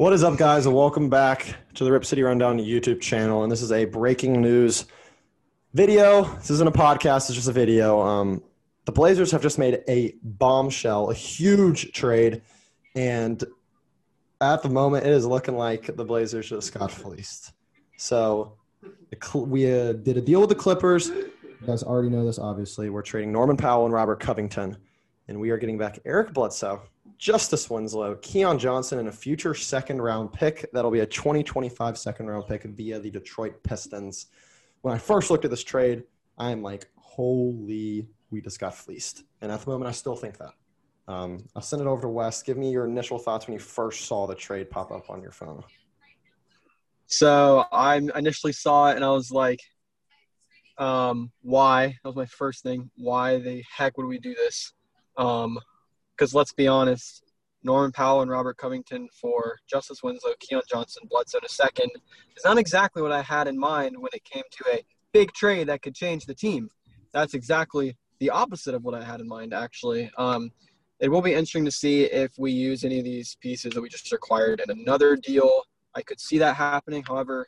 What 0.00 0.14
is 0.14 0.24
up, 0.24 0.38
guys, 0.38 0.64
and 0.64 0.74
welcome 0.74 1.10
back 1.10 1.56
to 1.74 1.84
the 1.84 1.92
Rip 1.92 2.06
City 2.06 2.22
Rundown 2.22 2.56
YouTube 2.56 3.02
channel. 3.02 3.42
And 3.42 3.52
this 3.52 3.60
is 3.60 3.70
a 3.70 3.84
breaking 3.84 4.40
news 4.40 4.86
video. 5.74 6.24
This 6.36 6.48
isn't 6.48 6.66
a 6.66 6.72
podcast; 6.72 7.28
it's 7.28 7.34
just 7.34 7.48
a 7.50 7.52
video. 7.52 8.00
Um, 8.00 8.42
the 8.86 8.92
Blazers 8.92 9.30
have 9.30 9.42
just 9.42 9.58
made 9.58 9.82
a 9.90 10.14
bombshell, 10.22 11.10
a 11.10 11.14
huge 11.14 11.92
trade, 11.92 12.40
and 12.94 13.44
at 14.40 14.62
the 14.62 14.70
moment, 14.70 15.04
it 15.04 15.12
is 15.12 15.26
looking 15.26 15.58
like 15.58 15.94
the 15.94 16.04
Blazers 16.06 16.48
just 16.48 16.72
got 16.72 16.90
fleeced. 16.90 17.52
So 17.98 18.56
we 19.34 19.70
uh, 19.70 19.92
did 19.92 20.16
a 20.16 20.22
deal 20.22 20.40
with 20.40 20.48
the 20.48 20.54
Clippers. 20.54 21.08
You 21.08 21.30
guys 21.66 21.82
already 21.82 22.08
know 22.08 22.24
this, 22.24 22.38
obviously. 22.38 22.88
We're 22.88 23.02
trading 23.02 23.32
Norman 23.32 23.58
Powell 23.58 23.84
and 23.84 23.92
Robert 23.92 24.18
Covington, 24.18 24.78
and 25.28 25.38
we 25.38 25.50
are 25.50 25.58
getting 25.58 25.76
back 25.76 25.98
Eric 26.06 26.32
Bledsoe 26.32 26.80
Justice 27.20 27.68
Winslow, 27.68 28.14
Keon 28.22 28.58
Johnson, 28.58 28.98
and 28.98 29.08
a 29.08 29.12
future 29.12 29.54
second 29.54 30.00
round 30.00 30.32
pick. 30.32 30.70
That'll 30.72 30.90
be 30.90 31.00
a 31.00 31.06
2025 31.06 31.98
second 31.98 32.26
round 32.26 32.46
pick 32.46 32.62
via 32.64 32.98
the 32.98 33.10
Detroit 33.10 33.62
Pistons. 33.62 34.28
When 34.80 34.94
I 34.94 34.98
first 34.98 35.30
looked 35.30 35.44
at 35.44 35.50
this 35.50 35.62
trade, 35.62 36.04
I 36.38 36.50
am 36.50 36.62
like, 36.62 36.88
holy, 36.96 38.08
we 38.30 38.40
just 38.40 38.58
got 38.58 38.74
fleeced. 38.74 39.24
And 39.42 39.52
at 39.52 39.60
the 39.60 39.70
moment, 39.70 39.90
I 39.90 39.92
still 39.92 40.16
think 40.16 40.38
that. 40.38 40.54
Um, 41.08 41.44
I'll 41.54 41.60
send 41.60 41.82
it 41.82 41.88
over 41.88 42.00
to 42.02 42.08
Wes. 42.08 42.42
Give 42.42 42.56
me 42.56 42.70
your 42.70 42.86
initial 42.86 43.18
thoughts 43.18 43.46
when 43.46 43.52
you 43.52 43.60
first 43.60 44.06
saw 44.06 44.26
the 44.26 44.34
trade 44.34 44.70
pop 44.70 44.90
up 44.90 45.10
on 45.10 45.20
your 45.20 45.32
phone. 45.32 45.62
So 47.06 47.64
I 47.70 47.96
initially 48.16 48.54
saw 48.54 48.92
it 48.92 48.96
and 48.96 49.04
I 49.04 49.10
was 49.10 49.30
like, 49.30 49.60
um, 50.78 51.32
why? 51.42 51.88
That 51.88 52.08
was 52.08 52.16
my 52.16 52.26
first 52.26 52.62
thing. 52.62 52.90
Why 52.96 53.40
the 53.40 53.62
heck 53.76 53.98
would 53.98 54.06
we 54.06 54.18
do 54.18 54.34
this? 54.34 54.72
Um, 55.18 55.58
because 56.20 56.34
let's 56.34 56.52
be 56.52 56.68
honest, 56.68 57.24
Norman 57.62 57.92
Powell 57.92 58.20
and 58.20 58.30
Robert 58.30 58.58
Covington 58.58 59.08
for 59.18 59.56
Justice 59.66 60.02
Winslow, 60.02 60.32
Keon 60.38 60.60
Johnson, 60.70 61.04
Bledsoe 61.08 61.38
in 61.38 61.46
a 61.46 61.48
second 61.48 61.90
is 62.36 62.44
not 62.44 62.58
exactly 62.58 63.00
what 63.00 63.10
I 63.10 63.22
had 63.22 63.48
in 63.48 63.58
mind 63.58 63.96
when 63.98 64.10
it 64.12 64.22
came 64.24 64.42
to 64.50 64.64
a 64.70 64.84
big 65.12 65.32
trade 65.32 65.68
that 65.68 65.80
could 65.80 65.94
change 65.94 66.26
the 66.26 66.34
team. 66.34 66.68
That's 67.12 67.32
exactly 67.32 67.96
the 68.18 68.28
opposite 68.28 68.74
of 68.74 68.84
what 68.84 68.94
I 68.94 69.02
had 69.02 69.20
in 69.20 69.28
mind, 69.28 69.54
actually. 69.54 70.10
Um, 70.18 70.50
it 71.00 71.10
will 71.10 71.22
be 71.22 71.32
interesting 71.32 71.64
to 71.64 71.70
see 71.70 72.02
if 72.04 72.32
we 72.38 72.52
use 72.52 72.84
any 72.84 72.98
of 72.98 73.04
these 73.04 73.38
pieces 73.40 73.72
that 73.72 73.80
we 73.80 73.88
just 73.88 74.12
acquired 74.12 74.60
in 74.60 74.78
another 74.78 75.16
deal. 75.16 75.64
I 75.94 76.02
could 76.02 76.20
see 76.20 76.36
that 76.38 76.54
happening. 76.56 77.02
However, 77.08 77.46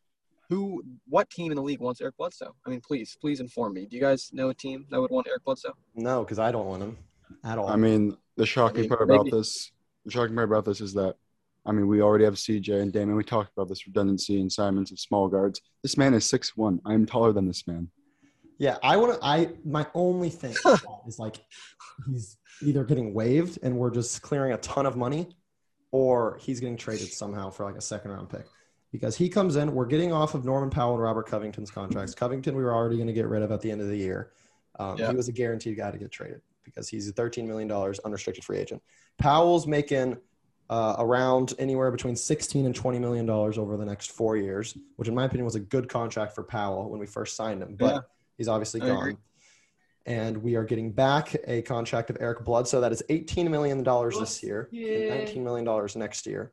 who, 0.48 0.82
what 1.06 1.28
team 1.28 1.52
in 1.52 1.56
the 1.56 1.62
league 1.62 1.80
wants 1.80 2.00
Eric 2.00 2.16
Bledsoe? 2.16 2.54
I 2.66 2.70
mean, 2.70 2.80
please, 2.80 3.18
please 3.20 3.40
inform 3.40 3.74
me. 3.74 3.84
Do 3.84 3.96
you 3.96 4.02
guys 4.02 4.30
know 4.32 4.48
a 4.48 4.54
team 4.54 4.86
that 4.90 4.98
would 4.98 5.10
want 5.10 5.26
Eric 5.28 5.44
Bledsoe? 5.44 5.74
No, 5.94 6.24
because 6.24 6.38
I 6.38 6.50
don't 6.50 6.66
want 6.66 6.82
him 6.82 6.96
at 7.44 7.58
all. 7.58 7.68
I 7.68 7.76
mean, 7.76 8.16
the 8.36 8.46
shocking 8.46 8.78
I 8.78 8.80
mean, 8.82 8.88
part 8.88 9.02
about 9.02 9.30
this, 9.30 9.72
the 10.04 10.10
shocking 10.10 10.34
part 10.34 10.48
about 10.48 10.64
this 10.64 10.80
is 10.80 10.94
that, 10.94 11.16
I 11.64 11.72
mean, 11.72 11.86
we 11.86 12.02
already 12.02 12.24
have 12.24 12.34
CJ 12.34 12.80
and 12.80 12.92
Damon. 12.92 13.14
We 13.14 13.24
talked 13.24 13.52
about 13.56 13.68
this 13.68 13.86
redundancy 13.86 14.40
and 14.40 14.50
Simons 14.50 14.90
of 14.90 14.98
small 14.98 15.28
guards. 15.28 15.60
This 15.82 15.96
man 15.96 16.14
is 16.14 16.24
six 16.24 16.56
one. 16.56 16.80
I 16.84 16.94
am 16.94 17.06
taller 17.06 17.32
than 17.32 17.46
this 17.46 17.66
man. 17.66 17.88
Yeah, 18.58 18.78
I 18.82 18.96
want 18.96 19.14
to. 19.14 19.26
I 19.26 19.50
my 19.64 19.86
only 19.94 20.30
thing 20.30 20.54
is 21.06 21.18
like 21.18 21.36
he's 22.06 22.36
either 22.62 22.84
getting 22.84 23.14
waived 23.14 23.58
and 23.62 23.76
we're 23.76 23.90
just 23.90 24.22
clearing 24.22 24.52
a 24.52 24.56
ton 24.58 24.86
of 24.86 24.96
money, 24.96 25.28
or 25.92 26.38
he's 26.40 26.58
getting 26.58 26.76
traded 26.76 27.12
somehow 27.12 27.50
for 27.50 27.64
like 27.64 27.76
a 27.76 27.80
second 27.80 28.10
round 28.10 28.28
pick. 28.28 28.46
Because 28.90 29.16
he 29.16 29.28
comes 29.28 29.56
in, 29.56 29.72
we're 29.72 29.86
getting 29.86 30.12
off 30.12 30.34
of 30.34 30.44
Norman 30.44 30.68
Powell 30.68 30.94
and 30.94 31.02
Robert 31.02 31.26
Covington's 31.26 31.70
contracts. 31.70 32.14
Covington, 32.14 32.54
we 32.54 32.62
were 32.62 32.74
already 32.74 32.96
going 32.96 33.06
to 33.06 33.14
get 33.14 33.26
rid 33.26 33.42
of 33.42 33.50
at 33.50 33.62
the 33.62 33.70
end 33.70 33.80
of 33.80 33.88
the 33.88 33.96
year. 33.96 34.32
Um, 34.78 34.98
He 34.98 35.16
was 35.16 35.28
a 35.28 35.32
guaranteed 35.32 35.78
guy 35.78 35.90
to 35.90 35.96
get 35.96 36.10
traded 36.10 36.42
because 36.64 36.88
he's 36.88 37.08
a 37.08 37.12
$13 37.12 37.46
million 37.46 37.70
unrestricted 38.04 38.44
free 38.44 38.58
agent. 38.58 38.82
Powell's 39.18 39.66
making 39.66 40.16
uh, 40.70 40.96
around 40.98 41.52
anywhere 41.58 41.90
between 41.90 42.16
16 42.16 42.64
and 42.64 42.74
20 42.74 42.98
million 42.98 43.26
dollars 43.26 43.58
over 43.58 43.76
the 43.76 43.84
next 43.84 44.12
four 44.12 44.36
years, 44.36 44.76
which 44.96 45.06
in 45.06 45.14
my 45.14 45.24
opinion 45.24 45.44
was 45.44 45.54
a 45.54 45.60
good 45.60 45.88
contract 45.88 46.34
for 46.34 46.42
Powell 46.42 46.88
when 46.90 46.98
we 46.98 47.06
first 47.06 47.36
signed 47.36 47.62
him, 47.62 47.76
but 47.76 47.94
yeah, 47.94 48.00
he's 48.38 48.48
obviously 48.48 48.80
I 48.80 48.86
gone. 48.86 48.98
Agree. 49.00 49.16
And 50.06 50.36
we 50.38 50.56
are 50.56 50.64
getting 50.64 50.90
back 50.90 51.36
a 51.46 51.62
contract 51.62 52.10
of 52.10 52.16
Eric 52.20 52.44
Bledsoe 52.44 52.80
that 52.80 52.90
is 52.90 53.02
18 53.08 53.50
million 53.50 53.82
dollars 53.82 54.18
this 54.18 54.42
year, 54.42 54.68
and 54.72 55.08
19 55.10 55.44
million 55.44 55.64
dollars 55.64 55.94
next 55.94 56.26
year. 56.26 56.52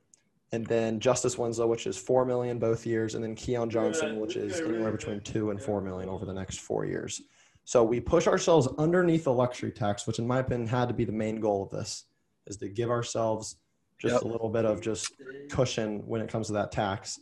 And 0.51 0.65
then 0.65 0.99
Justice 0.99 1.37
Winslow, 1.37 1.67
which 1.67 1.87
is 1.87 1.95
four 1.95 2.25
million 2.25 2.59
both 2.59 2.85
years, 2.85 3.15
and 3.15 3.23
then 3.23 3.35
Keon 3.35 3.69
Johnson, 3.69 4.19
which 4.19 4.35
is 4.35 4.59
anywhere 4.59 4.91
between 4.91 5.21
two 5.21 5.51
and 5.51 5.61
four 5.61 5.79
million 5.79 6.09
over 6.09 6.25
the 6.25 6.33
next 6.33 6.59
four 6.59 6.85
years. 6.85 7.21
So 7.69 7.83
we 7.83 7.99
push 7.99 8.25
ourselves 8.25 8.67
underneath 8.79 9.25
the 9.25 9.31
luxury 9.31 9.71
tax, 9.71 10.07
which 10.07 10.17
in 10.17 10.25
my 10.25 10.39
opinion 10.39 10.67
had 10.67 10.87
to 10.87 10.93
be 10.95 11.05
the 11.05 11.11
main 11.11 11.39
goal 11.39 11.61
of 11.61 11.69
this, 11.69 12.05
is 12.47 12.57
to 12.57 12.67
give 12.67 12.89
ourselves 12.89 13.57
just 13.99 14.13
yep. 14.13 14.21
a 14.23 14.27
little 14.27 14.49
bit 14.49 14.65
of 14.65 14.81
just 14.81 15.13
cushion 15.51 15.99
when 16.07 16.19
it 16.19 16.31
comes 16.31 16.47
to 16.47 16.53
that 16.53 16.71
tax. 16.71 17.19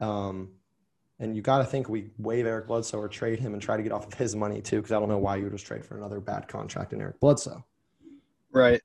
Um, 0.00 0.52
and 1.20 1.36
you 1.36 1.42
got 1.42 1.58
to 1.58 1.64
think 1.64 1.90
we 1.90 2.08
waive 2.16 2.46
Eric 2.46 2.66
Bledsoe 2.66 2.98
or 2.98 3.08
trade 3.08 3.38
him 3.38 3.52
and 3.52 3.60
try 3.60 3.76
to 3.76 3.82
get 3.82 3.92
off 3.92 4.06
of 4.06 4.14
his 4.14 4.34
money 4.34 4.62
too, 4.62 4.76
because 4.76 4.92
I 4.92 4.98
don't 4.98 5.10
know 5.10 5.18
why 5.18 5.36
you 5.36 5.42
would 5.42 5.52
just 5.52 5.66
trade 5.66 5.84
for 5.84 5.98
another 5.98 6.18
bad 6.18 6.48
contract 6.48 6.94
in 6.94 7.02
Eric 7.02 7.20
Bledsoe. 7.20 7.62
Right. 8.52 8.80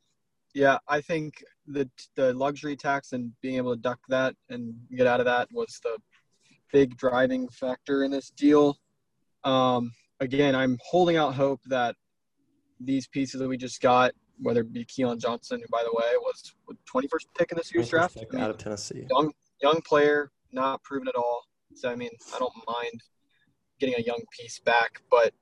Yeah, 0.53 0.79
I 0.85 0.99
think 0.99 1.45
the 1.65 1.89
the 2.15 2.33
luxury 2.33 2.75
tax 2.75 3.13
and 3.13 3.31
being 3.39 3.55
able 3.55 3.73
to 3.73 3.81
duck 3.81 3.99
that 4.09 4.35
and 4.49 4.75
get 4.93 5.07
out 5.07 5.21
of 5.21 5.27
that 5.27 5.47
was 5.53 5.79
the 5.81 5.95
big 6.73 6.97
driving 6.97 7.47
factor 7.47 8.03
in 8.03 8.11
this 8.11 8.31
deal. 8.31 8.77
Um, 9.45 9.93
again, 10.19 10.55
I'm 10.55 10.77
holding 10.83 11.17
out 11.17 11.33
hope 11.33 11.61
that 11.67 11.95
these 12.79 13.07
pieces 13.07 13.39
that 13.39 13.47
we 13.47 13.57
just 13.57 13.81
got, 13.81 14.11
whether 14.41 14.61
it 14.61 14.71
be 14.71 14.85
Keon 14.85 15.19
Johnson, 15.19 15.59
who 15.59 15.67
by 15.71 15.83
the 15.83 15.91
way 15.93 16.05
was 16.21 16.53
21st 16.93 17.25
pick 17.37 17.51
in 17.51 17.57
this 17.57 17.73
year's 17.73 17.89
draft, 17.89 18.17
I 18.17 18.25
mean, 18.33 18.43
out 18.43 18.49
of 18.49 18.57
Tennessee, 18.57 19.05
young 19.09 19.31
young 19.61 19.81
player, 19.81 20.31
not 20.51 20.81
proven 20.83 21.07
at 21.07 21.15
all. 21.15 21.43
So 21.75 21.89
I 21.89 21.95
mean, 21.95 22.11
I 22.33 22.39
don't 22.39 22.53
mind 22.67 23.01
getting 23.79 23.95
a 23.95 24.01
young 24.01 24.21
piece 24.37 24.59
back, 24.59 25.01
but 25.09 25.33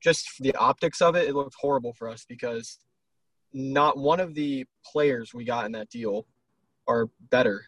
just 0.00 0.28
the 0.40 0.54
optics 0.56 1.00
of 1.00 1.16
it, 1.16 1.28
it 1.28 1.34
looked 1.34 1.56
horrible 1.58 1.92
for 1.92 2.08
us 2.08 2.24
because 2.28 2.78
not 3.52 3.96
one 3.96 4.20
of 4.20 4.34
the 4.34 4.66
players 4.84 5.32
we 5.32 5.44
got 5.44 5.66
in 5.66 5.72
that 5.72 5.88
deal 5.88 6.26
are 6.86 7.08
better 7.30 7.64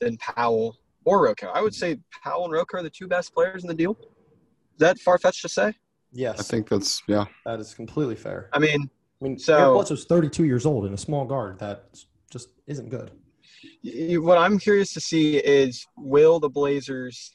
than 0.00 0.16
Powell 0.18 0.76
or 1.04 1.26
Roko. 1.26 1.50
I 1.52 1.62
would 1.62 1.72
mm-hmm. 1.72 1.94
say 1.94 2.00
Powell 2.22 2.44
and 2.44 2.54
Roko 2.54 2.74
are 2.74 2.82
the 2.82 2.90
two 2.90 3.08
best 3.08 3.34
players 3.34 3.62
in 3.62 3.68
the 3.68 3.74
deal. 3.74 3.92
Is 3.92 4.78
that 4.78 4.98
far 4.98 5.18
fetched 5.18 5.42
to 5.42 5.48
say? 5.48 5.74
Yes, 6.12 6.40
I 6.40 6.42
think 6.42 6.68
that's 6.68 7.02
yeah. 7.06 7.24
That 7.44 7.60
is 7.60 7.74
completely 7.74 8.16
fair. 8.16 8.50
I 8.52 8.58
mean, 8.58 8.90
I 9.20 9.24
mean, 9.24 9.38
so 9.38 9.56
Eric 9.56 9.74
Bledsoe's 9.74 10.04
32 10.04 10.44
years 10.44 10.66
old 10.66 10.84
and 10.84 10.94
a 10.94 10.98
small 10.98 11.24
guard 11.24 11.58
that 11.58 12.04
just 12.30 12.48
isn't 12.66 12.88
good. 12.88 13.10
What 13.82 14.38
I'm 14.38 14.58
curious 14.58 14.92
to 14.94 15.00
see 15.00 15.36
is 15.36 15.86
will 15.96 16.40
the 16.40 16.48
Blazers 16.48 17.32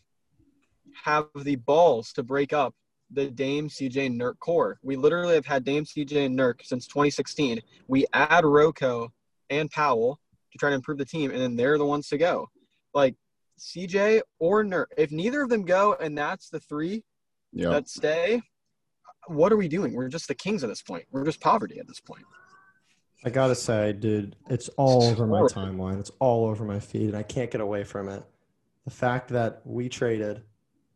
have 1.03 1.27
the 1.35 1.55
balls 1.55 2.11
to 2.13 2.23
break 2.23 2.53
up 2.53 2.73
the 3.11 3.29
Dame, 3.29 3.69
CJ, 3.69 4.17
Nurk 4.17 4.39
core? 4.39 4.79
We 4.81 4.95
literally 4.95 5.35
have 5.35 5.45
had 5.45 5.63
Dame, 5.63 5.85
CJ, 5.85 6.25
and 6.25 6.37
Nurk 6.37 6.63
since 6.63 6.87
2016. 6.87 7.61
We 7.87 8.05
add 8.13 8.43
Roko 8.43 9.09
and 9.49 9.69
Powell 9.69 10.19
to 10.51 10.57
try 10.57 10.69
to 10.69 10.75
improve 10.75 10.97
the 10.97 11.05
team, 11.05 11.31
and 11.31 11.39
then 11.39 11.55
they're 11.55 11.77
the 11.77 11.85
ones 11.85 12.07
to 12.09 12.17
go. 12.17 12.49
Like 12.93 13.15
CJ 13.59 14.21
or 14.39 14.63
Nurk, 14.63 14.87
if 14.97 15.11
neither 15.11 15.41
of 15.43 15.49
them 15.49 15.63
go, 15.63 15.95
and 15.99 16.17
that's 16.17 16.49
the 16.49 16.59
three 16.59 17.03
yep. 17.53 17.71
that 17.71 17.89
stay, 17.89 18.41
what 19.27 19.51
are 19.51 19.57
we 19.57 19.67
doing? 19.67 19.93
We're 19.93 20.07
just 20.07 20.27
the 20.27 20.35
kings 20.35 20.63
at 20.63 20.69
this 20.69 20.81
point. 20.81 21.05
We're 21.11 21.25
just 21.25 21.39
poverty 21.39 21.79
at 21.79 21.87
this 21.87 21.99
point. 21.99 22.23
I 23.23 23.29
gotta 23.29 23.55
say, 23.55 23.93
dude, 23.93 24.35
it's 24.49 24.69
all 24.77 25.03
over 25.03 25.25
my 25.25 25.41
timeline. 25.41 25.99
It's 25.99 26.11
all 26.19 26.45
over 26.45 26.63
my 26.63 26.79
feed, 26.79 27.07
and 27.07 27.17
I 27.17 27.23
can't 27.23 27.49
get 27.49 27.61
away 27.61 27.83
from 27.83 28.07
it. 28.07 28.23
The 28.83 28.91
fact 28.91 29.29
that 29.29 29.61
we 29.65 29.89
traded 29.89 30.43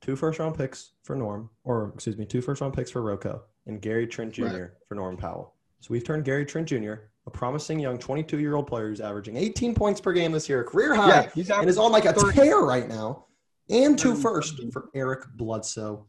two 0.02 0.16
first 0.16 0.38
round 0.40 0.56
picks 0.56 0.92
for 1.04 1.16
Norm, 1.16 1.50
or 1.64 1.92
excuse 1.96 2.18
me, 2.18 2.26
two 2.26 2.42
first 2.42 2.62
round 2.62 2.74
picks 2.74 2.92
for 2.92 3.02
Roko 3.02 3.42
and 3.66 3.82
Gary 3.82 4.06
Trent 4.06 4.34
Jr. 4.34 4.44
Right. 4.44 4.70
for 4.88 4.96
Norm 4.96 5.18
Powell. 5.18 5.56
So 5.80 5.88
we've 5.92 6.04
turned 6.04 6.26
Gary 6.26 6.46
Trent 6.46 6.68
Jr., 6.68 6.94
a 7.26 7.32
promising 7.32 7.80
young 7.80 7.98
22 7.98 8.40
year 8.40 8.56
old 8.56 8.68
player 8.68 8.90
who's 8.90 9.02
averaging 9.02 9.38
18 9.38 9.74
points 9.74 10.00
per 10.00 10.14
game 10.14 10.32
this 10.32 10.48
year, 10.48 10.64
career 10.64 10.94
high, 10.94 11.30
yeah, 11.36 11.60
and 11.60 11.70
is 11.70 11.78
on 11.78 11.92
like 11.92 12.06
a 12.06 12.14
30. 12.14 12.36
tear 12.36 12.60
right 12.60 12.88
now, 12.88 13.26
and 13.70 13.98
two 13.98 14.16
first 14.16 14.62
for 14.72 14.90
Eric 14.94 15.22
Bledsoe 15.36 16.06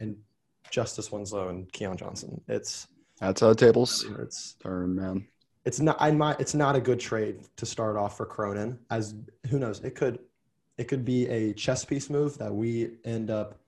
and 0.00 0.16
Justice 0.70 1.10
Winslow 1.10 1.48
and 1.48 1.70
Keon 1.72 1.96
Johnson. 1.96 2.40
It's 2.48 2.88
that's 3.20 3.40
how 3.40 3.48
the 3.48 3.54
tables 3.54 4.06
it's 4.20 4.54
turn, 4.62 4.94
man. 4.94 5.26
It's 5.64 5.80
not 5.80 5.96
I 6.00 6.10
might 6.10 6.40
it's 6.40 6.54
not 6.54 6.76
a 6.76 6.80
good 6.80 7.00
trade 7.00 7.40
to 7.56 7.66
start 7.66 7.96
off 7.96 8.16
for 8.16 8.26
Cronin. 8.26 8.78
As 8.90 9.14
who 9.48 9.58
knows, 9.58 9.80
it 9.80 9.94
could 9.94 10.18
it 10.78 10.84
could 10.84 11.04
be 11.04 11.28
a 11.28 11.52
chess 11.52 11.84
piece 11.84 12.08
move 12.08 12.38
that 12.38 12.54
we 12.54 12.92
end 13.04 13.30
up 13.30 13.58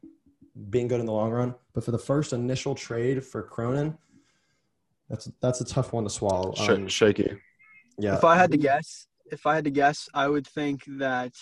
being 0.70 0.88
good 0.88 1.00
in 1.00 1.06
the 1.06 1.12
long 1.12 1.30
run. 1.30 1.54
But 1.74 1.84
for 1.84 1.90
the 1.90 1.98
first 1.98 2.32
initial 2.32 2.74
trade 2.74 3.24
for 3.24 3.42
Cronin, 3.42 3.96
that's 5.08 5.30
that's 5.40 5.60
a 5.60 5.64
tough 5.64 5.92
one 5.92 6.04
to 6.04 6.10
swallow. 6.10 6.54
Um, 6.56 6.88
shaky. 6.88 7.36
Yeah. 7.98 8.16
If 8.16 8.24
I 8.24 8.36
had 8.36 8.50
to 8.52 8.56
guess, 8.56 9.06
if 9.30 9.46
I 9.46 9.54
had 9.54 9.64
to 9.64 9.70
guess, 9.70 10.08
I 10.14 10.28
would 10.28 10.46
think 10.46 10.84
that 10.98 11.32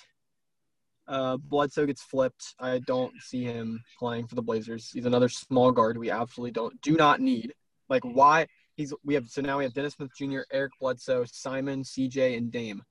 uh, 1.11 1.37
Bledsoe 1.37 1.87
gets 1.87 2.03
flipped. 2.03 2.55
I 2.61 2.79
don't 2.79 3.13
see 3.21 3.43
him 3.43 3.83
playing 3.99 4.29
for 4.29 4.37
the 4.37 4.43
Blazers. 4.43 4.91
He's 4.95 5.07
another 5.07 5.29
small 5.29 5.73
guard 5.73 5.99
we 5.99 6.11
absolutely 6.11 6.53
don't 6.53 6.81
do 6.83 6.97
not 6.97 7.21
need. 7.21 7.53
Like 7.89 8.05
why 8.05 8.47
he's 8.77 8.95
we 9.05 9.15
have 9.15 9.27
so 9.29 9.43
now 9.43 9.59
we 9.59 9.65
have 9.65 9.75
Dennis 9.75 9.95
Smith 9.95 10.11
Jr., 10.17 10.41
Eric 10.53 10.73
Bledsoe, 10.81 11.25
Simon, 11.25 11.83
CJ, 11.83 12.37
and 12.37 12.53
Dame. 12.53 12.83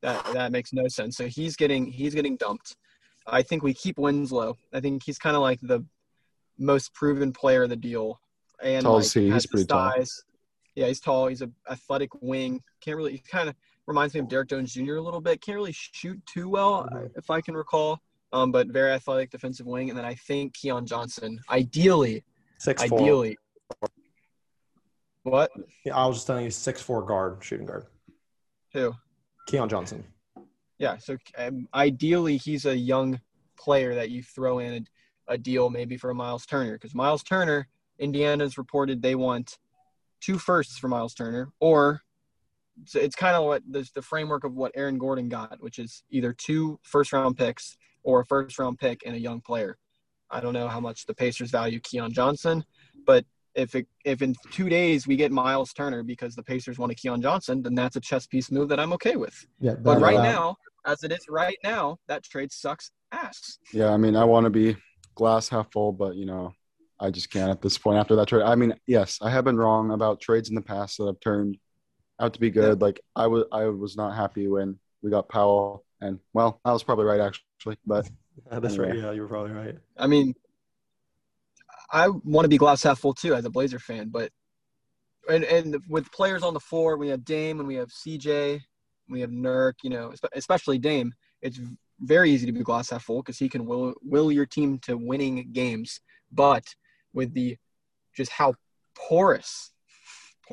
That 0.00 0.24
that 0.32 0.52
makes 0.52 0.72
no 0.72 0.88
sense. 0.88 1.18
So 1.18 1.26
he's 1.26 1.54
getting 1.54 1.84
he's 1.86 2.14
getting 2.14 2.36
dumped. 2.36 2.76
I 3.26 3.42
think 3.42 3.62
we 3.62 3.74
keep 3.74 3.98
Winslow. 3.98 4.56
I 4.72 4.80
think 4.80 5.02
he's 5.04 5.18
kind 5.18 5.36
of 5.36 5.42
like 5.42 5.60
the 5.60 5.84
most 6.58 6.94
proven 6.94 7.32
player 7.32 7.64
of 7.64 7.68
the 7.68 7.76
deal. 7.76 8.18
And 8.62 8.84
Tall 8.84 9.00
like, 9.00 9.12
he, 9.12 9.30
he's 9.30 9.46
pretty 9.46 9.66
tall. 9.66 9.92
Yeah, 10.74 10.86
he's 10.86 11.00
tall. 11.00 11.26
He's 11.26 11.42
a 11.42 11.50
athletic 11.70 12.10
wing. 12.22 12.62
Can't 12.80 12.96
really. 12.96 13.12
He 13.12 13.18
kind 13.18 13.50
of 13.50 13.54
reminds 13.86 14.14
me 14.14 14.20
of 14.20 14.28
Derrick 14.28 14.48
Jones 14.48 14.72
Jr. 14.74 14.96
a 14.96 15.00
little 15.00 15.20
bit. 15.20 15.40
Can't 15.40 15.56
really 15.56 15.72
shoot 15.72 16.20
too 16.26 16.48
well, 16.48 16.88
Mhm. 16.92 17.10
if 17.16 17.30
I 17.30 17.40
can 17.40 17.54
recall. 17.56 18.00
Um, 18.32 18.50
but 18.50 18.66
very 18.68 18.90
athletic 18.90 19.30
defensive 19.30 19.66
wing. 19.66 19.88
And 19.88 19.96
then 19.96 20.04
I 20.04 20.14
think 20.14 20.54
Keon 20.54 20.84
Johnson. 20.86 21.40
Ideally, 21.48 22.24
Six 22.58 22.84
four. 22.84 23.00
ideally. 23.00 23.38
What? 25.22 25.50
Yeah, 25.84 25.96
I 25.96 26.06
was 26.06 26.16
just 26.18 26.26
telling 26.26 26.44
you, 26.44 26.50
six 26.50 26.80
four 26.80 27.02
guard, 27.04 27.42
shooting 27.42 27.66
guard. 27.66 27.86
Who? 28.72 28.94
Keon 29.46 29.68
Johnson. 29.68 30.04
Yeah. 30.78 30.98
So 30.98 31.16
um, 31.38 31.68
ideally, 31.74 32.36
he's 32.36 32.66
a 32.66 32.76
young 32.76 33.20
player 33.56 33.94
that 33.94 34.10
you 34.10 34.22
throw 34.22 34.58
in 34.58 34.86
a, 35.28 35.34
a 35.34 35.38
deal 35.38 35.70
maybe 35.70 35.96
for 35.96 36.10
a 36.10 36.14
Miles 36.14 36.46
Turner 36.46 36.74
because 36.74 36.94
Miles 36.94 37.22
Turner, 37.22 37.68
Indiana's 37.98 38.58
reported 38.58 39.00
they 39.02 39.14
want 39.14 39.58
two 40.20 40.38
firsts 40.38 40.78
for 40.78 40.88
Miles 40.88 41.14
Turner, 41.14 41.52
or 41.60 42.02
so 42.84 43.00
it's 43.00 43.16
kind 43.16 43.34
of 43.36 43.44
what 43.44 43.62
there's 43.68 43.90
the 43.92 44.02
framework 44.02 44.44
of 44.44 44.54
what 44.54 44.72
Aaron 44.74 44.98
Gordon 44.98 45.28
got, 45.28 45.56
which 45.60 45.78
is 45.78 46.02
either 46.10 46.32
two 46.32 46.78
first 46.82 47.12
round 47.12 47.36
picks 47.36 47.76
or 48.02 48.20
a 48.20 48.26
first 48.26 48.58
round 48.58 48.78
pick 48.78 49.02
and 49.06 49.14
a 49.16 49.18
young 49.18 49.40
player. 49.40 49.78
I 50.30 50.40
don't 50.40 50.52
know 50.52 50.68
how 50.68 50.80
much 50.80 51.06
the 51.06 51.14
Pacers 51.14 51.50
value 51.50 51.80
Keon 51.80 52.12
Johnson, 52.12 52.64
but 53.06 53.24
if 53.54 53.74
it, 53.74 53.86
if 54.04 54.20
in 54.20 54.34
two 54.50 54.68
days 54.68 55.06
we 55.06 55.16
get 55.16 55.32
Miles 55.32 55.72
Turner 55.72 56.02
because 56.02 56.34
the 56.34 56.42
Pacers 56.42 56.78
want 56.78 56.92
a 56.92 56.94
Keon 56.94 57.22
Johnson, 57.22 57.62
then 57.62 57.74
that's 57.74 57.96
a 57.96 58.00
chess 58.00 58.26
piece 58.26 58.50
move 58.50 58.68
that 58.68 58.78
I'm 58.78 58.92
okay 58.94 59.16
with. 59.16 59.46
Yeah, 59.60 59.74
But 59.74 60.00
right 60.00 60.16
that- 60.16 60.22
now, 60.22 60.56
as 60.84 61.02
it 61.02 61.12
is 61.12 61.26
right 61.28 61.56
now, 61.64 61.98
that 62.08 62.22
trade 62.22 62.52
sucks 62.52 62.90
ass. 63.12 63.58
Yeah, 63.72 63.90
I 63.92 63.96
mean, 63.96 64.14
I 64.14 64.24
want 64.24 64.44
to 64.44 64.50
be 64.50 64.76
glass 65.14 65.48
half 65.48 65.72
full, 65.72 65.92
but 65.92 66.16
you 66.16 66.26
know, 66.26 66.52
I 67.00 67.10
just 67.10 67.30
can't 67.30 67.50
at 67.50 67.62
this 67.62 67.78
point 67.78 67.98
after 67.98 68.14
that 68.16 68.28
trade. 68.28 68.42
I 68.42 68.54
mean, 68.54 68.74
yes, 68.86 69.18
I 69.20 69.30
have 69.30 69.44
been 69.44 69.56
wrong 69.56 69.90
about 69.90 70.20
trades 70.20 70.48
in 70.48 70.54
the 70.54 70.60
past 70.62 70.98
that 70.98 71.06
have 71.06 71.20
turned 71.20 71.58
out 72.20 72.34
to 72.34 72.40
be 72.40 72.50
good. 72.50 72.80
Like 72.80 73.00
I 73.14 73.26
was, 73.26 73.44
I 73.52 73.64
was 73.64 73.96
not 73.96 74.14
happy 74.14 74.48
when 74.48 74.78
we 75.02 75.10
got 75.10 75.28
Powell, 75.28 75.84
and 76.00 76.18
well, 76.32 76.60
I 76.64 76.72
was 76.72 76.82
probably 76.82 77.04
right 77.04 77.20
actually, 77.20 77.78
but 77.86 78.08
At 78.50 78.62
this 78.62 78.78
rate, 78.78 78.96
yeah, 78.96 79.12
you 79.12 79.22
were 79.22 79.28
probably 79.28 79.52
right. 79.52 79.76
I 79.96 80.06
mean, 80.06 80.34
I 81.90 82.08
want 82.08 82.44
to 82.44 82.48
be 82.48 82.58
glass 82.58 82.82
half 82.82 82.98
full 82.98 83.14
too 83.14 83.34
as 83.34 83.44
a 83.44 83.50
Blazer 83.50 83.78
fan, 83.78 84.08
but 84.08 84.30
and 85.28 85.44
and 85.44 85.76
with 85.88 86.10
players 86.12 86.42
on 86.42 86.54
the 86.54 86.60
floor, 86.60 86.96
we 86.96 87.08
have 87.08 87.24
Dame 87.24 87.58
and 87.58 87.68
we 87.68 87.76
have 87.76 87.88
CJ, 87.88 88.60
we 89.08 89.20
have 89.20 89.30
Nurk. 89.30 89.74
You 89.82 89.90
know, 89.90 90.12
especially 90.34 90.78
Dame. 90.78 91.12
It's 91.42 91.60
very 92.00 92.30
easy 92.30 92.46
to 92.46 92.52
be 92.52 92.62
glass 92.62 92.90
half 92.90 93.04
full 93.04 93.22
because 93.22 93.38
he 93.38 93.48
can 93.48 93.66
will 93.66 93.94
will 94.02 94.30
your 94.30 94.46
team 94.46 94.78
to 94.80 94.96
winning 94.96 95.48
games. 95.52 96.00
But 96.32 96.64
with 97.12 97.32
the 97.34 97.56
just 98.14 98.32
how 98.32 98.54
porous, 98.94 99.72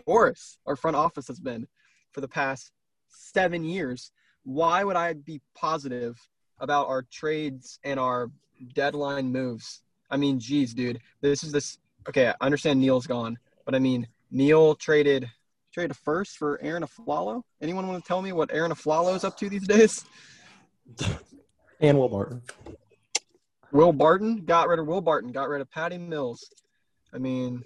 porous 0.06 0.58
our 0.66 0.76
front 0.76 0.96
office 0.96 1.28
has 1.28 1.40
been 1.40 1.68
for 2.12 2.22
the 2.22 2.28
past 2.28 2.72
seven 3.08 3.64
years, 3.64 4.12
why 4.44 4.84
would 4.84 4.96
I 4.96 5.14
be 5.14 5.42
positive 5.56 6.18
about 6.60 6.88
our 6.88 7.04
trades 7.04 7.80
and 7.84 8.00
our 8.00 8.32
deadline 8.74 9.32
moves? 9.32 9.82
I 10.10 10.18
mean, 10.18 10.40
geez, 10.40 10.74
dude, 10.74 11.00
this 11.22 11.44
is 11.44 11.52
this. 11.52 11.78
Okay, 12.08 12.28
I 12.28 12.36
understand 12.42 12.80
Neil's 12.80 13.08
gone, 13.08 13.38
but 13.66 13.76
I 13.76 13.80
mean, 13.80 14.08
Neil 14.32 14.76
traded 14.76 15.30
traded 15.74 15.92
a 15.92 15.96
first 15.96 16.38
for 16.38 16.62
Arron 16.62 16.84
Afflalo. 16.84 17.42
Anyone 17.62 17.88
want 17.88 18.04
to 18.04 18.08
tell 18.08 18.22
me 18.22 18.32
what 18.32 18.54
Arron 18.54 18.72
Afflalo 18.72 19.16
is 19.16 19.24
up 19.24 19.38
to 19.38 19.50
these 19.50 19.68
days? 19.68 20.06
And 21.80 21.98
Will 21.98 22.08
Barton. 22.08 22.42
Will 23.74 23.92
Barton 23.92 24.46
got 24.46 24.70
rid 24.70 24.80
of 24.80 24.88
Will 24.88 25.02
Barton, 25.02 25.34
got 25.34 25.50
rid 25.50 25.60
of 25.60 25.70
Patty 25.70 25.98
Mills. 25.98 26.50
I 27.14 27.18
mean, 27.18 27.62